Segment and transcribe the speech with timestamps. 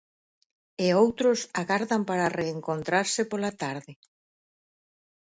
[0.85, 3.93] E outros agardan para reencontrarse pola tarde.